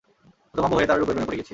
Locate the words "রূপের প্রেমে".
0.99-1.27